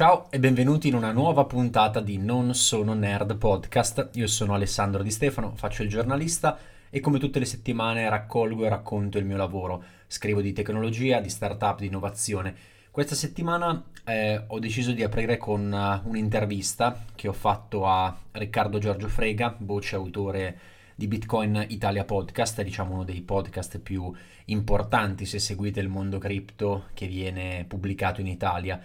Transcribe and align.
Ciao 0.00 0.30
e 0.30 0.38
benvenuti 0.38 0.88
in 0.88 0.94
una 0.94 1.12
nuova 1.12 1.44
puntata 1.44 2.00
di 2.00 2.16
Non 2.16 2.54
sono 2.54 2.94
nerd 2.94 3.36
podcast. 3.36 4.08
Io 4.14 4.28
sono 4.28 4.54
Alessandro 4.54 5.02
Di 5.02 5.10
Stefano, 5.10 5.52
faccio 5.54 5.82
il 5.82 5.90
giornalista 5.90 6.58
e 6.88 7.00
come 7.00 7.18
tutte 7.18 7.38
le 7.38 7.44
settimane 7.44 8.08
raccolgo 8.08 8.64
e 8.64 8.70
racconto 8.70 9.18
il 9.18 9.26
mio 9.26 9.36
lavoro. 9.36 9.84
Scrivo 10.06 10.40
di 10.40 10.54
tecnologia, 10.54 11.20
di 11.20 11.28
startup, 11.28 11.80
di 11.80 11.88
innovazione. 11.88 12.54
Questa 12.90 13.14
settimana 13.14 13.90
eh, 14.06 14.42
ho 14.46 14.58
deciso 14.58 14.92
di 14.92 15.02
aprire 15.02 15.36
con 15.36 15.70
uh, 15.70 16.08
un'intervista 16.08 17.04
che 17.14 17.28
ho 17.28 17.34
fatto 17.34 17.86
a 17.86 18.16
Riccardo 18.32 18.78
Giorgio 18.78 19.08
Frega, 19.08 19.54
voce 19.58 19.96
autore 19.96 20.58
di 20.94 21.08
Bitcoin 21.08 21.66
Italia 21.68 22.06
Podcast, 22.06 22.62
diciamo 22.62 22.94
uno 22.94 23.04
dei 23.04 23.20
podcast 23.20 23.78
più 23.78 24.10
importanti 24.46 25.26
se 25.26 25.38
seguite 25.38 25.80
il 25.80 25.88
mondo 25.88 26.16
cripto 26.16 26.84
che 26.94 27.06
viene 27.06 27.66
pubblicato 27.68 28.22
in 28.22 28.28
Italia. 28.28 28.80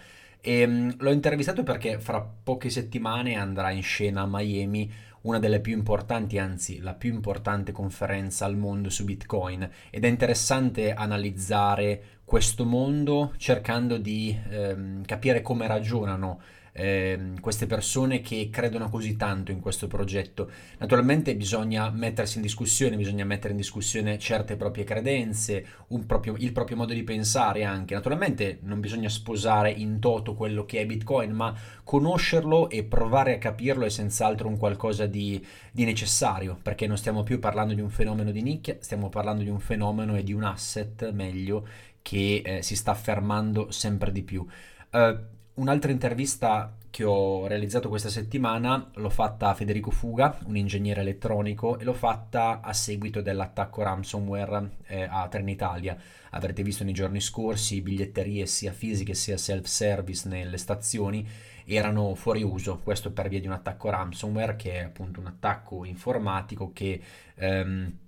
E, 0.48 0.62
um, 0.64 0.94
l'ho 0.98 1.10
intervistato 1.10 1.64
perché 1.64 1.98
fra 1.98 2.20
poche 2.20 2.70
settimane 2.70 3.34
andrà 3.34 3.72
in 3.72 3.82
scena 3.82 4.20
a 4.20 4.28
Miami 4.28 4.88
una 5.22 5.40
delle 5.40 5.58
più 5.58 5.72
importanti, 5.74 6.38
anzi 6.38 6.78
la 6.78 6.94
più 6.94 7.12
importante 7.12 7.72
conferenza 7.72 8.44
al 8.44 8.56
mondo 8.56 8.88
su 8.88 9.04
Bitcoin. 9.04 9.68
Ed 9.90 10.04
è 10.04 10.06
interessante 10.06 10.94
analizzare 10.94 12.20
questo 12.24 12.64
mondo 12.64 13.34
cercando 13.38 13.96
di 13.96 14.38
ehm, 14.50 15.04
capire 15.04 15.42
come 15.42 15.66
ragionano 15.66 16.40
eh, 16.76 17.32
queste 17.40 17.66
persone 17.66 18.20
che 18.20 18.50
credono 18.50 18.90
così 18.90 19.16
tanto 19.16 19.50
in 19.50 19.60
questo 19.60 19.86
progetto. 19.86 20.50
Naturalmente 20.78 21.34
bisogna 21.34 21.90
mettersi 21.90 22.36
in 22.36 22.42
discussione, 22.42 22.96
bisogna 22.96 23.24
mettere 23.24 23.52
in 23.52 23.56
discussione 23.56 24.18
certe 24.18 24.56
proprie 24.56 24.84
credenze, 24.84 25.64
proprio, 26.06 26.34
il 26.36 26.52
proprio 26.52 26.76
modo 26.76 26.92
di 26.92 27.02
pensare 27.02 27.64
anche. 27.64 27.94
Naturalmente 27.94 28.58
non 28.62 28.80
bisogna 28.80 29.08
sposare 29.08 29.70
in 29.70 29.98
toto 30.00 30.34
quello 30.34 30.64
che 30.66 30.80
è 30.80 30.86
Bitcoin, 30.86 31.32
ma 31.32 31.54
conoscerlo 31.82 32.68
e 32.68 32.84
provare 32.84 33.34
a 33.34 33.38
capirlo 33.38 33.84
è 33.84 33.90
senz'altro 33.90 34.48
un 34.48 34.58
qualcosa 34.58 35.06
di, 35.06 35.44
di 35.72 35.84
necessario, 35.84 36.58
perché 36.62 36.86
non 36.86 36.98
stiamo 36.98 37.22
più 37.22 37.38
parlando 37.38 37.72
di 37.72 37.80
un 37.80 37.90
fenomeno 37.90 38.30
di 38.30 38.42
nicchia, 38.42 38.76
stiamo 38.80 39.08
parlando 39.08 39.42
di 39.42 39.48
un 39.48 39.60
fenomeno 39.60 40.16
e 40.16 40.22
di 40.22 40.32
un 40.32 40.44
asset, 40.44 41.10
meglio, 41.12 41.66
che 42.02 42.42
eh, 42.44 42.62
si 42.62 42.76
sta 42.76 42.90
affermando 42.90 43.70
sempre 43.70 44.12
di 44.12 44.22
più. 44.22 44.46
Uh, 44.90 45.34
Un'altra 45.56 45.90
intervista 45.90 46.76
che 46.90 47.02
ho 47.02 47.46
realizzato 47.46 47.88
questa 47.88 48.10
settimana 48.10 48.90
l'ho 48.96 49.08
fatta 49.08 49.48
a 49.48 49.54
Federico 49.54 49.90
Fuga, 49.90 50.38
un 50.44 50.56
ingegnere 50.56 51.00
elettronico, 51.00 51.78
e 51.78 51.84
l'ho 51.84 51.94
fatta 51.94 52.60
a 52.60 52.74
seguito 52.74 53.22
dell'attacco 53.22 53.82
ransomware 53.82 54.76
eh, 54.86 55.06
a 55.08 55.26
Trenitalia. 55.28 55.96
Avrete 56.32 56.62
visto 56.62 56.84
nei 56.84 56.92
giorni 56.92 57.22
scorsi 57.22 57.80
biglietterie 57.80 58.44
sia 58.44 58.72
fisiche 58.72 59.14
sia 59.14 59.38
self-service 59.38 60.28
nelle 60.28 60.58
stazioni 60.58 61.26
erano 61.64 62.14
fuori 62.14 62.42
uso, 62.42 62.78
questo 62.84 63.10
per 63.10 63.28
via 63.28 63.40
di 63.40 63.46
un 63.46 63.54
attacco 63.54 63.90
ransomware 63.90 64.56
che 64.56 64.72
è 64.74 64.84
appunto 64.84 65.20
un 65.20 65.26
attacco 65.26 65.84
informatico 65.86 66.70
che... 66.72 67.00
Ehm, 67.34 67.98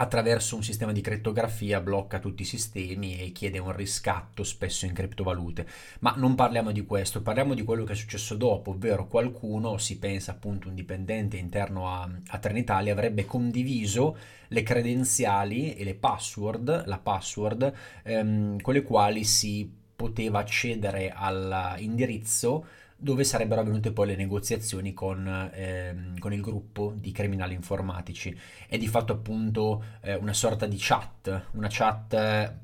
attraverso 0.00 0.54
un 0.54 0.62
sistema 0.62 0.92
di 0.92 1.00
crittografia 1.00 1.80
blocca 1.80 2.20
tutti 2.20 2.42
i 2.42 2.46
sistemi 2.46 3.18
e 3.18 3.32
chiede 3.32 3.58
un 3.58 3.74
riscatto 3.74 4.44
spesso 4.44 4.86
in 4.86 4.92
criptovalute. 4.92 5.66
Ma 6.00 6.14
non 6.16 6.34
parliamo 6.34 6.70
di 6.70 6.84
questo, 6.84 7.20
parliamo 7.20 7.54
di 7.54 7.64
quello 7.64 7.84
che 7.84 7.92
è 7.92 7.96
successo 7.96 8.36
dopo, 8.36 8.70
ovvero 8.70 9.08
qualcuno, 9.08 9.76
si 9.78 9.98
pensa 9.98 10.32
appunto 10.32 10.68
un 10.68 10.74
dipendente 10.74 11.36
interno 11.36 11.88
a, 11.88 12.08
a 12.28 12.38
Trenitalia, 12.38 12.92
avrebbe 12.92 13.24
condiviso 13.24 14.16
le 14.48 14.62
credenziali 14.62 15.74
e 15.74 15.82
le 15.82 15.94
password, 15.94 16.86
la 16.86 16.98
password, 16.98 17.72
ehm, 18.04 18.60
con 18.60 18.74
le 18.74 18.82
quali 18.82 19.24
si 19.24 19.68
poteva 19.96 20.38
accedere 20.38 21.12
all'indirizzo 21.12 22.64
dove 23.00 23.22
sarebbero 23.22 23.60
avvenute 23.60 23.92
poi 23.92 24.08
le 24.08 24.16
negoziazioni 24.16 24.92
con, 24.92 25.50
ehm, 25.54 26.18
con 26.18 26.32
il 26.32 26.40
gruppo 26.40 26.92
di 26.96 27.12
criminali 27.12 27.54
informatici. 27.54 28.36
È 28.66 28.76
di 28.76 28.88
fatto 28.88 29.12
appunto 29.12 29.84
eh, 30.00 30.16
una 30.16 30.32
sorta 30.32 30.66
di 30.66 30.76
chat, 30.78 31.46
una 31.52 31.68
chat 31.70 32.54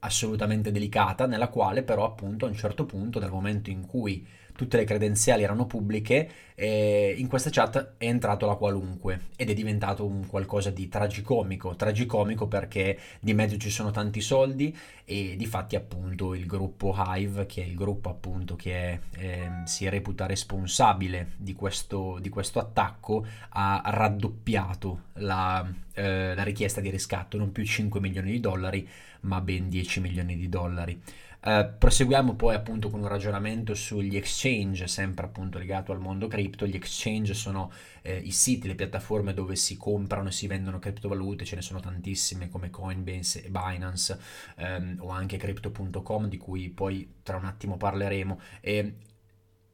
assolutamente 0.00 0.72
delicata, 0.72 1.26
nella 1.26 1.48
quale 1.48 1.82
però 1.82 2.04
appunto 2.04 2.46
a 2.46 2.48
un 2.48 2.54
certo 2.54 2.84
punto, 2.84 3.20
dal 3.20 3.30
momento 3.30 3.70
in 3.70 3.86
cui 3.86 4.26
tutte 4.56 4.76
le 4.76 4.84
credenziali 4.84 5.42
erano 5.42 5.66
pubbliche, 5.66 6.30
in 6.56 7.26
questa 7.28 7.50
chat 7.50 7.94
è 7.98 8.06
entrato 8.06 8.46
la 8.46 8.54
qualunque 8.54 9.26
ed 9.36 9.50
è 9.50 9.54
diventato 9.54 10.06
un 10.06 10.26
qualcosa 10.26 10.70
di 10.70 10.88
tragicomico, 10.88 11.76
tragicomico 11.76 12.48
perché 12.48 12.98
di 13.20 13.34
mezzo 13.34 13.58
ci 13.58 13.68
sono 13.68 13.90
tanti 13.90 14.22
soldi 14.22 14.74
e 15.04 15.36
di 15.36 15.46
fatti 15.46 15.76
appunto 15.76 16.34
il 16.34 16.46
gruppo 16.46 16.94
Hive, 16.96 17.44
che 17.44 17.62
è 17.62 17.66
il 17.66 17.74
gruppo 17.74 18.08
appunto 18.08 18.56
che 18.56 19.00
eh, 19.16 19.50
si 19.64 19.86
reputa 19.88 20.24
responsabile 20.24 21.32
di 21.36 21.52
questo, 21.52 22.18
di 22.20 22.30
questo 22.30 22.58
attacco, 22.58 23.26
ha 23.50 23.82
raddoppiato 23.84 25.02
la, 25.14 25.64
eh, 25.92 26.34
la 26.34 26.42
richiesta 26.42 26.80
di 26.80 26.88
riscatto, 26.88 27.36
non 27.36 27.52
più 27.52 27.64
5 27.64 28.00
milioni 28.00 28.30
di 28.30 28.40
dollari 28.40 28.88
ma 29.20 29.40
ben 29.40 29.68
10 29.68 30.00
milioni 30.00 30.36
di 30.36 30.48
dollari. 30.48 31.00
Uh, 31.46 31.78
proseguiamo 31.78 32.34
poi 32.34 32.56
appunto 32.56 32.90
con 32.90 32.98
un 32.98 33.06
ragionamento 33.06 33.72
sugli 33.74 34.16
exchange, 34.16 34.88
sempre 34.88 35.26
appunto 35.26 35.58
legato 35.58 35.92
al 35.92 36.00
mondo 36.00 36.26
cripto. 36.26 36.66
Gli 36.66 36.74
exchange 36.74 37.34
sono 37.34 37.70
eh, 38.02 38.16
i 38.16 38.32
siti, 38.32 38.66
le 38.66 38.74
piattaforme 38.74 39.32
dove 39.32 39.54
si 39.54 39.76
comprano 39.76 40.30
e 40.30 40.32
si 40.32 40.48
vendono 40.48 40.80
criptovalute, 40.80 41.44
ce 41.44 41.54
ne 41.54 41.62
sono 41.62 41.78
tantissime 41.78 42.48
come 42.48 42.70
Coinbase 42.70 43.44
e 43.44 43.48
Binance 43.48 44.18
ehm, 44.56 44.96
o 44.98 45.10
anche 45.10 45.36
crypto.com 45.36 46.28
di 46.28 46.36
cui 46.36 46.68
poi 46.68 47.18
tra 47.22 47.36
un 47.36 47.44
attimo 47.44 47.76
parleremo. 47.76 48.40
E 48.60 48.94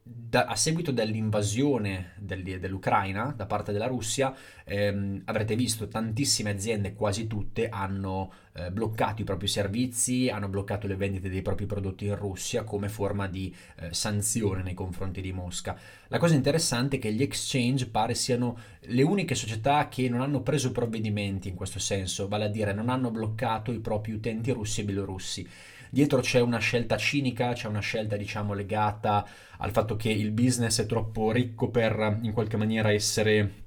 da, 0.04 0.46
a 0.46 0.56
seguito 0.56 0.90
dell'invasione 0.90 2.14
del, 2.18 2.42
dell'Ucraina 2.42 3.32
da 3.36 3.46
parte 3.46 3.70
della 3.70 3.86
Russia, 3.86 4.34
ehm, 4.64 5.22
avrete 5.26 5.54
visto 5.54 5.86
tantissime 5.86 6.50
aziende, 6.50 6.94
quasi 6.94 7.28
tutte, 7.28 7.68
hanno 7.68 8.32
eh, 8.54 8.72
bloccato 8.72 9.22
i 9.22 9.24
propri 9.24 9.46
servizi, 9.46 10.28
hanno 10.28 10.48
bloccato 10.48 10.88
le 10.88 10.96
vendite 10.96 11.28
dei 11.28 11.42
propri 11.42 11.66
prodotti 11.66 12.06
in 12.06 12.16
Russia 12.16 12.64
come 12.64 12.88
forma 12.88 13.28
di 13.28 13.54
eh, 13.76 13.92
sanzione 13.94 14.62
nei 14.62 14.74
confronti 14.74 15.20
di 15.20 15.32
Mosca. 15.32 15.78
La 16.08 16.18
cosa 16.18 16.34
interessante 16.34 16.96
è 16.96 16.98
che 16.98 17.12
gli 17.12 17.22
exchange 17.22 17.86
pare 17.86 18.14
siano 18.14 18.58
le 18.80 19.02
uniche 19.02 19.36
società 19.36 19.88
che 19.88 20.08
non 20.08 20.20
hanno 20.20 20.42
preso 20.42 20.72
provvedimenti 20.72 21.48
in 21.48 21.54
questo 21.54 21.78
senso, 21.78 22.26
vale 22.26 22.44
a 22.44 22.48
dire 22.48 22.72
non 22.72 22.88
hanno 22.88 23.12
bloccato 23.12 23.70
i 23.70 23.78
propri 23.78 24.12
utenti 24.12 24.50
russi 24.50 24.80
e 24.80 24.84
belorussi 24.84 25.48
dietro 25.92 26.22
c'è 26.22 26.40
una 26.40 26.56
scelta 26.56 26.96
cinica, 26.96 27.52
c'è 27.52 27.68
una 27.68 27.80
scelta 27.80 28.16
diciamo 28.16 28.54
legata 28.54 29.28
al 29.58 29.72
fatto 29.72 29.94
che 29.94 30.08
il 30.08 30.30
business 30.30 30.80
è 30.80 30.86
troppo 30.86 31.30
ricco 31.30 31.68
per 31.68 32.18
in 32.22 32.32
qualche 32.32 32.56
maniera 32.56 32.90
essere 32.90 33.60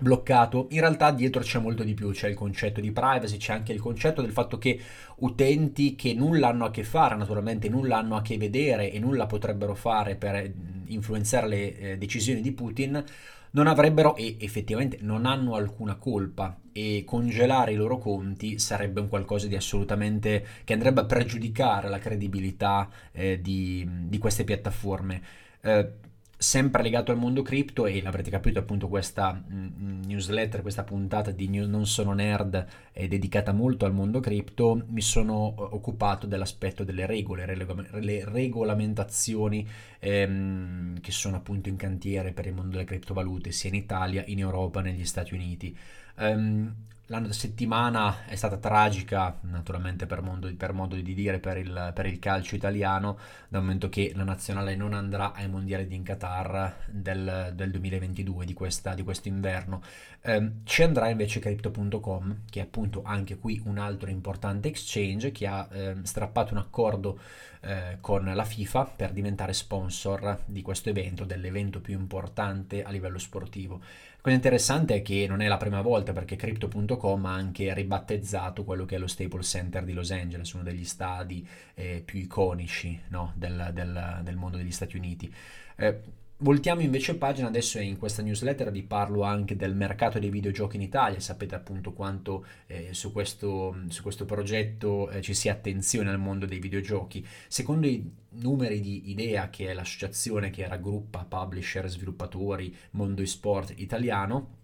bloccato, 0.00 0.66
in 0.70 0.80
realtà 0.80 1.12
dietro 1.12 1.40
c'è 1.40 1.60
molto 1.60 1.84
di 1.84 1.94
più, 1.94 2.10
c'è 2.10 2.28
il 2.28 2.34
concetto 2.34 2.80
di 2.80 2.90
privacy, 2.90 3.36
c'è 3.36 3.52
anche 3.52 3.72
il 3.72 3.80
concetto 3.80 4.22
del 4.22 4.32
fatto 4.32 4.58
che 4.58 4.80
utenti 5.18 5.94
che 5.94 6.14
nulla 6.14 6.48
hanno 6.48 6.64
a 6.64 6.70
che 6.72 6.82
fare, 6.82 7.14
naturalmente 7.14 7.68
nulla 7.68 7.98
hanno 7.98 8.16
a 8.16 8.22
che 8.22 8.36
vedere 8.38 8.90
e 8.90 8.98
nulla 8.98 9.26
potrebbero 9.26 9.76
fare 9.76 10.16
per 10.16 10.52
influenzare 10.86 11.46
le 11.46 11.78
eh, 11.78 11.96
decisioni 11.96 12.40
di 12.40 12.50
Putin, 12.50 13.04
non 13.52 13.66
avrebbero 13.66 14.16
e 14.16 14.36
effettivamente 14.40 14.98
non 15.00 15.26
hanno 15.26 15.54
alcuna 15.54 15.96
colpa 15.96 16.58
e 16.72 17.02
congelare 17.06 17.72
i 17.72 17.76
loro 17.76 17.98
conti 17.98 18.58
sarebbe 18.58 19.00
un 19.00 19.08
qualcosa 19.08 19.46
di 19.46 19.56
assolutamente 19.56 20.46
che 20.64 20.72
andrebbe 20.72 21.00
a 21.00 21.06
pregiudicare 21.06 21.88
la 21.88 21.98
credibilità 21.98 22.88
eh, 23.12 23.40
di, 23.40 23.88
di, 24.06 24.18
queste 24.18 24.44
piattaforme. 24.44 25.22
Eh, 25.60 25.92
sempre 26.40 26.82
legato 26.82 27.10
al 27.10 27.18
mondo 27.18 27.42
cripto 27.42 27.86
e 27.86 28.00
l'avrete 28.00 28.30
capito 28.30 28.60
appunto 28.60 28.86
questa 28.86 29.32
mm, 29.34 29.66
mm, 29.66 30.02
newsletter, 30.04 30.62
questa 30.62 30.84
puntata 30.84 31.32
di 31.32 31.48
Non 31.48 31.84
sono 31.84 32.12
nerd 32.12 32.64
è 32.92 33.08
dedicata 33.08 33.52
molto 33.52 33.84
al 33.84 33.92
mondo 33.92 34.20
cripto, 34.20 34.84
mi 34.86 35.00
sono 35.00 35.54
eh, 35.58 35.62
occupato 35.62 36.28
dell'aspetto 36.28 36.84
delle 36.84 37.06
regole, 37.06 37.44
le 37.54 38.24
regolamentazioni 38.24 39.66
ehm, 39.98 41.00
che 41.00 41.10
sono 41.10 41.36
appunto 41.36 41.68
in 41.68 41.76
cantiere 41.76 42.32
per 42.32 42.46
il 42.46 42.54
mondo 42.54 42.70
delle 42.70 42.84
criptovalute 42.84 43.50
sia 43.50 43.70
in 43.70 43.74
Italia, 43.74 44.22
in 44.26 44.38
Europa, 44.38 44.80
negli 44.80 45.04
Stati 45.04 45.34
Uniti. 45.34 45.76
Um, 46.18 46.72
la 47.10 47.32
settimana 47.32 48.26
è 48.26 48.36
stata 48.36 48.58
tragica, 48.58 49.38
naturalmente 49.42 50.06
per, 50.06 50.20
modo, 50.20 50.54
per 50.54 50.72
modo 50.74 50.94
di 50.94 51.14
dire, 51.14 51.38
per 51.38 51.56
il, 51.56 51.92
per 51.94 52.04
il, 52.04 52.18
calcio 52.18 52.54
italiano, 52.54 53.18
dal 53.48 53.62
momento 53.62 53.88
che 53.88 54.12
la 54.14 54.24
nazionale 54.24 54.76
non 54.76 54.92
andrà 54.92 55.32
ai 55.32 55.48
mondiali 55.48 55.86
di 55.86 55.94
in 55.94 56.02
Qatar 56.02 56.84
del, 56.86 57.52
del 57.54 57.70
2022, 57.70 58.44
di, 58.44 58.52
questa, 58.52 58.92
di 58.92 59.02
questo 59.02 59.28
inverno. 59.28 59.82
Eh, 60.20 60.50
ci 60.64 60.82
andrà 60.82 61.08
invece 61.08 61.40
Crypto.com, 61.40 62.40
che 62.50 62.60
è 62.60 62.64
appunto 62.64 63.02
anche 63.04 63.38
qui 63.38 63.62
un 63.64 63.78
altro 63.78 64.10
importante 64.10 64.68
exchange 64.68 65.32
che 65.32 65.46
ha 65.46 65.66
eh, 65.72 65.96
strappato 66.02 66.52
un 66.52 66.58
accordo 66.58 67.18
eh, 67.60 67.98
con 68.00 68.24
la 68.24 68.44
FIFA 68.44 68.84
per 68.84 69.12
diventare 69.12 69.54
sponsor 69.54 70.42
di 70.44 70.60
questo 70.60 70.90
evento, 70.90 71.24
dell'evento 71.24 71.80
più 71.80 71.98
importante 71.98 72.82
a 72.82 72.90
livello 72.90 73.18
sportivo. 73.18 73.80
Cosa 74.20 74.34
interessante 74.34 74.96
è 74.96 75.02
che 75.02 75.26
non 75.28 75.40
è 75.40 75.48
la 75.48 75.56
prima 75.56 75.80
volta 75.80 76.12
perché 76.12 76.36
Crypto.com 76.36 77.24
ha 77.26 77.32
anche 77.32 77.72
ribattezzato 77.72 78.64
quello 78.64 78.84
che 78.84 78.96
è 78.96 78.98
lo 78.98 79.06
Staples 79.06 79.48
Center 79.48 79.84
di 79.84 79.92
Los 79.92 80.10
Angeles, 80.10 80.52
uno 80.52 80.62
degli 80.62 80.84
stadi 80.84 81.46
eh, 81.74 82.02
più 82.04 82.18
iconici 82.18 83.00
no, 83.08 83.32
del, 83.36 83.70
del, 83.72 84.20
del, 84.22 84.36
mondo 84.36 84.56
degli 84.56 84.72
Stati 84.72 84.96
Uniti. 84.96 85.32
Eh, 85.76 86.00
Voltiamo 86.40 86.82
invece 86.82 87.16
pagina, 87.16 87.48
adesso 87.48 87.80
in 87.80 87.98
questa 87.98 88.22
newsletter 88.22 88.70
vi 88.70 88.84
parlo 88.84 89.22
anche 89.22 89.56
del 89.56 89.74
mercato 89.74 90.20
dei 90.20 90.30
videogiochi 90.30 90.76
in 90.76 90.82
Italia, 90.82 91.18
sapete 91.18 91.56
appunto 91.56 91.92
quanto 91.92 92.46
eh, 92.68 92.90
su, 92.94 93.10
questo, 93.10 93.76
su, 93.88 94.02
questo, 94.02 94.24
progetto 94.24 95.10
eh, 95.10 95.20
ci 95.20 95.34
sia 95.34 95.50
attenzione 95.50 96.10
al 96.10 96.20
mondo 96.20 96.46
dei 96.46 96.60
videogiochi. 96.60 97.26
Secondo 97.48 97.88
i 97.88 98.08
numeri 98.40 98.78
di 98.78 99.10
IDEA, 99.10 99.50
che 99.50 99.70
è 99.70 99.74
l'associazione 99.74 100.50
che 100.50 100.68
raggruppa 100.68 101.24
publisher, 101.28 101.88
sviluppatori, 101.88 102.72
mondo 102.92 103.20
e-sport 103.20 103.74
italiano, 103.74 104.58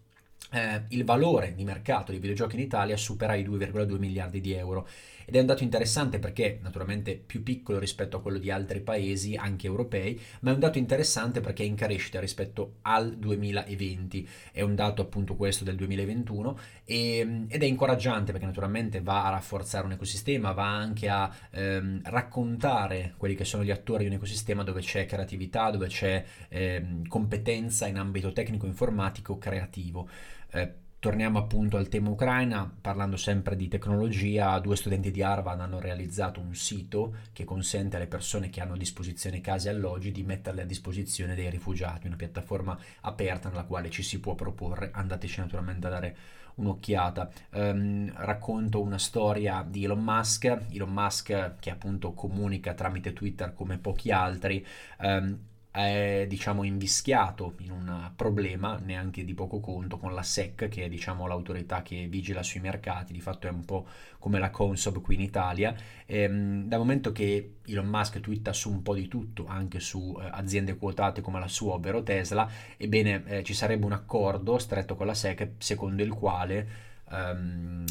eh, 0.52 0.82
il 0.90 1.04
valore 1.04 1.54
di 1.56 1.64
mercato 1.64 2.12
dei 2.12 2.20
videogiochi 2.20 2.54
in 2.54 2.62
Italia 2.62 2.96
supera 2.96 3.34
i 3.34 3.44
2,2 3.44 3.98
miliardi 3.98 4.40
di 4.40 4.52
euro 4.52 4.86
ed 5.24 5.36
è 5.36 5.40
un 5.40 5.46
dato 5.46 5.62
interessante 5.62 6.18
perché 6.18 6.58
naturalmente 6.62 7.14
più 7.14 7.42
piccolo 7.42 7.78
rispetto 7.78 8.16
a 8.16 8.22
quello 8.22 8.38
di 8.38 8.50
altri 8.50 8.80
paesi, 8.80 9.36
anche 9.36 9.66
europei, 9.66 10.20
ma 10.40 10.50
è 10.50 10.54
un 10.54 10.60
dato 10.60 10.78
interessante 10.78 11.40
perché 11.40 11.62
è 11.62 11.66
in 11.66 11.76
crescita 11.76 12.20
rispetto 12.20 12.76
al 12.82 13.16
2020, 13.16 14.28
è 14.52 14.60
un 14.60 14.74
dato 14.74 15.02
appunto 15.02 15.36
questo 15.36 15.64
del 15.64 15.76
2021 15.76 16.58
e, 16.84 17.44
ed 17.48 17.62
è 17.62 17.66
incoraggiante 17.66 18.32
perché 18.32 18.46
naturalmente 18.46 19.00
va 19.00 19.26
a 19.26 19.30
rafforzare 19.30 19.86
un 19.86 19.92
ecosistema, 19.92 20.52
va 20.52 20.76
anche 20.76 21.08
a 21.08 21.34
ehm, 21.50 22.02
raccontare 22.04 23.14
quelli 23.16 23.34
che 23.34 23.44
sono 23.44 23.64
gli 23.64 23.70
attori 23.70 24.04
di 24.04 24.10
un 24.10 24.16
ecosistema 24.16 24.62
dove 24.62 24.80
c'è 24.80 25.06
creatività, 25.06 25.70
dove 25.70 25.88
c'è 25.88 26.24
ehm, 26.48 27.06
competenza 27.08 27.86
in 27.86 27.96
ambito 27.96 28.32
tecnico, 28.32 28.66
informatico, 28.66 29.38
creativo. 29.38 30.08
Eh, 30.50 30.82
Torniamo 31.04 31.38
appunto 31.38 31.76
al 31.76 31.88
tema 31.88 32.08
Ucraina, 32.08 32.72
parlando 32.80 33.18
sempre 33.18 33.56
di 33.56 33.68
tecnologia, 33.68 34.58
due 34.58 34.74
studenti 34.74 35.10
di 35.10 35.22
Harvard 35.22 35.60
hanno 35.60 35.78
realizzato 35.78 36.40
un 36.40 36.54
sito 36.54 37.16
che 37.34 37.44
consente 37.44 37.96
alle 37.96 38.06
persone 38.06 38.48
che 38.48 38.62
hanno 38.62 38.72
a 38.72 38.78
disposizione 38.78 39.42
case 39.42 39.68
e 39.68 39.72
alloggi 39.72 40.12
di 40.12 40.22
metterle 40.22 40.62
a 40.62 40.64
disposizione 40.64 41.34
dei 41.34 41.50
rifugiati, 41.50 42.06
una 42.06 42.16
piattaforma 42.16 42.78
aperta 43.02 43.50
nella 43.50 43.64
quale 43.64 43.90
ci 43.90 44.02
si 44.02 44.18
può 44.18 44.34
proporre, 44.34 44.92
andateci 44.94 45.40
naturalmente 45.40 45.86
a 45.88 45.90
dare 45.90 46.16
un'occhiata. 46.54 47.30
Um, 47.50 48.10
racconto 48.16 48.80
una 48.80 48.96
storia 48.96 49.62
di 49.68 49.84
Elon 49.84 50.02
Musk, 50.02 50.44
Elon 50.70 50.90
Musk 50.90 51.56
che 51.60 51.68
appunto 51.68 52.14
comunica 52.14 52.72
tramite 52.72 53.12
Twitter 53.12 53.52
come 53.52 53.76
pochi 53.76 54.10
altri. 54.10 54.64
Um, 55.00 55.38
è 55.74 56.26
diciamo 56.28 56.62
invischiato 56.62 57.54
in 57.58 57.72
un 57.72 58.12
problema 58.14 58.78
neanche 58.78 59.24
di 59.24 59.34
poco 59.34 59.58
conto 59.58 59.98
con 59.98 60.14
la 60.14 60.22
SEC 60.22 60.68
che 60.68 60.84
è 60.84 60.88
diciamo 60.88 61.26
l'autorità 61.26 61.82
che 61.82 62.06
vigila 62.06 62.44
sui 62.44 62.60
mercati. 62.60 63.12
Di 63.12 63.20
fatto 63.20 63.48
è 63.48 63.50
un 63.50 63.64
po' 63.64 63.84
come 64.20 64.38
la 64.38 64.50
Consob 64.50 65.00
qui 65.00 65.16
in 65.16 65.22
Italia. 65.22 65.74
Ehm, 66.06 66.68
dal 66.68 66.78
momento 66.78 67.10
che 67.10 67.56
Elon 67.66 67.88
Musk 67.88 68.20
twitta 68.20 68.52
su 68.52 68.70
un 68.70 68.82
po' 68.82 68.94
di 68.94 69.08
tutto 69.08 69.46
anche 69.46 69.80
su 69.80 70.16
eh, 70.20 70.28
aziende 70.30 70.76
quotate 70.76 71.20
come 71.22 71.40
la 71.40 71.48
sua 71.48 71.74
ovvero 71.74 72.04
Tesla 72.04 72.48
ebbene 72.76 73.24
eh, 73.26 73.42
ci 73.42 73.52
sarebbe 73.52 73.84
un 73.84 73.92
accordo 73.92 74.58
stretto 74.58 74.94
con 74.94 75.06
la 75.06 75.14
SEC 75.14 75.54
secondo 75.58 76.04
il 76.04 76.12
quale 76.12 76.92
um, 77.10 77.84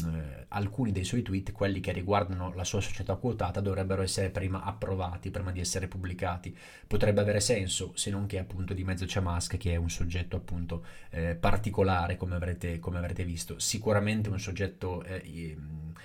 alcuni 0.48 0.92
dei 0.92 1.04
suoi 1.04 1.22
tweet, 1.22 1.52
quelli 1.52 1.80
che 1.80 1.92
riguardano 1.92 2.52
la 2.54 2.64
sua 2.64 2.80
società 2.80 3.14
quotata, 3.16 3.60
dovrebbero 3.60 4.02
essere 4.02 4.30
prima 4.30 4.62
approvati, 4.62 5.30
prima 5.30 5.52
di 5.52 5.60
essere 5.60 5.88
pubblicati. 5.88 6.56
Potrebbe 6.86 7.20
avere 7.20 7.40
senso, 7.40 7.92
se 7.94 8.10
non 8.10 8.26
che 8.26 8.38
appunto 8.38 8.74
di 8.74 8.84
mezzo 8.84 9.04
c'è 9.06 9.20
Musk, 9.20 9.56
che 9.56 9.72
è 9.72 9.76
un 9.76 9.90
soggetto 9.90 10.36
appunto 10.36 10.84
eh, 11.10 11.34
particolare, 11.34 12.16
come 12.16 12.34
avrete, 12.34 12.78
come 12.78 12.98
avrete, 12.98 13.24
visto. 13.24 13.58
Sicuramente 13.58 14.28
un 14.28 14.38
soggetto 14.38 15.02
eh, 15.04 15.56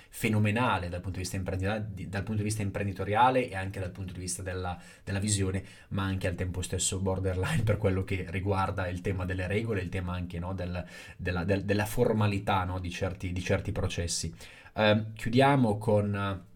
fenomenale 0.08 0.88
dal 0.88 1.00
punto, 1.00 1.20
dal 1.20 2.22
punto, 2.24 2.34
di 2.34 2.42
vista 2.42 2.62
imprenditoriale 2.62 3.48
e 3.48 3.54
anche 3.54 3.78
dal 3.78 3.90
punto 3.90 4.12
di 4.12 4.18
vista 4.20 4.42
della, 4.42 4.78
della 5.04 5.20
visione, 5.20 5.62
ma 5.88 6.04
anche 6.04 6.26
al 6.26 6.34
tempo 6.34 6.62
stesso 6.62 6.98
borderline 6.98 7.62
per 7.62 7.76
quello 7.76 8.02
che 8.02 8.26
riguarda 8.28 8.88
il 8.88 9.00
tema 9.00 9.24
delle 9.24 9.46
regole, 9.46 9.80
il 9.80 9.88
tema 9.88 10.14
anche 10.14 10.38
no, 10.38 10.52
del, 10.52 10.84
della, 11.16 11.44
del, 11.44 11.64
della, 11.64 11.86
formalità 11.86 12.64
no, 12.64 12.78
di 12.78 12.90
certi, 13.00 13.32
di 13.32 13.40
certi 13.40 13.72
processi. 13.72 14.32
Uh, 14.74 15.12
chiudiamo 15.14 15.78
con 15.78 16.12
uh, 16.12 16.48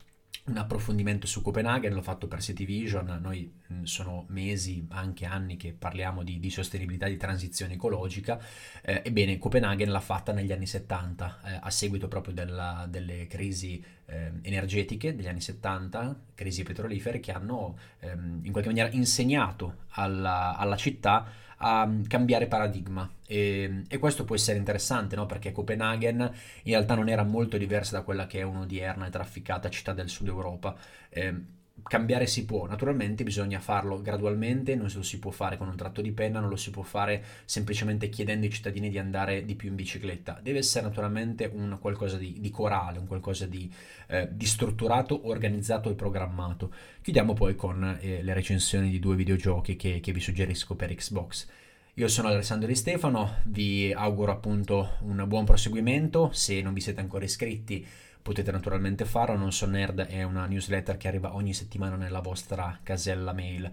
un 0.47 0.57
approfondimento 0.59 1.27
su 1.27 1.41
Copenaghen, 1.41 1.95
l'ho 1.95 2.03
fatto 2.03 2.29
per 2.29 2.43
City 2.43 2.67
Vision, 2.67 3.19
noi 3.23 3.51
mm, 3.73 3.85
sono 3.85 4.27
mesi, 4.29 4.87
anche 4.91 5.25
anni 5.25 5.57
che 5.57 5.73
parliamo 5.73 6.23
di, 6.23 6.39
di 6.39 6.51
sostenibilità, 6.51 7.07
di 7.09 7.17
transizione 7.17 7.75
ecologica, 7.75 8.39
eh, 8.83 9.01
ebbene 9.03 9.39
Copenaghen 9.39 9.91
l'ha 9.91 10.01
fatta 10.01 10.33
negli 10.33 10.53
anni 10.53 10.67
70, 10.67 11.41
eh, 11.45 11.59
a 11.63 11.71
seguito 11.71 12.09
proprio 12.09 12.35
della, 12.35 12.87
delle 12.91 13.27
crisi 13.27 13.83
eh, 14.05 14.33
energetiche 14.43 15.17
degli 15.17 15.29
anni 15.29 15.41
70, 15.41 16.25
crisi 16.35 16.63
petrolifere, 16.63 17.21
che 17.21 17.33
hanno 17.33 17.79
ehm, 18.01 18.41
in 18.43 18.53
qualche 18.53 18.69
maniera 18.69 18.91
insegnato 18.91 19.85
alla, 19.93 20.59
alla 20.59 20.77
città 20.77 21.43
a 21.59 21.87
mm, 21.87 22.03
cambiare 22.05 22.47
paradigma 22.47 23.09
e, 23.27 23.85
e, 23.89 23.99
questo 23.99 24.25
può 24.25 24.35
essere 24.35 24.59
interessante 24.59 25.17
no? 25.17 25.27
perché 25.27 25.53
Copenaghen 25.53 26.19
in 26.19 26.73
realtà 26.73 26.95
non 26.95 27.09
era 27.09 27.25
molto 27.25 27.57
diversa 27.57 27.97
da 27.97 28.03
quella 28.03 28.27
che 28.27 28.41
è 28.41 28.43
un'odierna 28.43 29.07
e 29.07 29.11
trafficata 29.11 29.71
città 29.71 29.93
del 29.93 30.09
sud 30.09 30.29
Europa. 30.29 30.77
Eh, 31.09 31.63
cambiare 31.83 32.27
si 32.27 32.45
può, 32.45 32.67
naturalmente 32.67 33.25
bisogna 33.25 33.59
farlo 33.59 34.01
gradualmente, 34.01 34.75
non 34.75 34.89
lo 34.93 35.03
si 35.03 35.19
può 35.19 35.31
fare 35.31 35.57
con 35.57 35.69
un 35.69 35.77
tratto 35.77 36.01
di 36.01 36.13
penna, 36.13 36.41
non 36.41 36.49
lo 36.49 36.57
si 36.57 36.71
può 36.71 36.83
fare 36.83 37.23
semplicemente 37.45 38.09
chiedendo 38.09 38.47
ai 38.47 38.53
cittadini 38.53 38.89
di 38.89 38.99
andare 38.99 39.45
di 39.45 39.55
più 39.55 39.69
in 39.69 39.75
bicicletta, 39.75 40.39
deve 40.43 40.59
essere 40.59 40.87
naturalmente 40.87 41.51
un 41.53 41.79
qualcosa 41.81 42.17
di, 42.17 42.39
di 42.39 42.51
corale, 42.51 42.99
un 42.99 43.07
qualcosa 43.07 43.47
di, 43.47 43.71
eh, 44.07 44.29
di, 44.31 44.47
strutturato, 44.47 45.29
organizzato 45.29 45.91
e 45.91 45.95
programmato. 45.95 46.73
Chiudiamo 47.03 47.35
poi 47.35 47.57
con 47.57 47.99
eh, 48.01 48.23
le 48.23 48.33
recensioni 48.33 48.89
di 48.89 49.01
due 49.01 49.17
videogiochi 49.17 49.77
che, 49.77 50.01
che 50.01 50.13
vi 50.13 50.21
suggerisco 50.21 50.75
per 50.77 50.95
Xbox. 50.95 51.47
Io 51.95 52.09
sono 52.09 52.29
Alessandro 52.29 52.67
Di 52.67 52.75
Stefano, 52.75 53.37
vi 53.45 53.93
auguro 53.93 54.33
appunto 54.33 54.97
un 55.03 55.25
buon 55.29 55.45
proseguimento, 55.45 56.31
se 56.33 56.61
non 56.61 56.73
vi 56.73 56.81
siete 56.81 57.01
ancora 57.01 57.25
iscritti 57.25 57.87
potete 58.25 58.51
naturalmente 58.51 59.05
farlo, 59.05 59.37
Non 59.37 59.53
So 59.53 59.67
Nerd 59.67 60.01
è 60.07 60.23
una 60.23 60.47
newsletter 60.47 60.97
che 60.97 61.09
arriva 61.09 61.35
ogni 61.35 61.53
settimana 61.53 61.97
nella 61.97 62.21
vostra 62.21 62.81
casella 62.83 63.35
mail. 63.35 63.71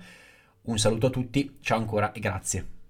Un 0.63 0.77
saluto 0.77 1.07
a 1.07 1.09
tutti, 1.09 1.55
ciao 1.61 1.77
ancora 1.77 2.11
e 2.11 2.19
grazie. 2.19 2.80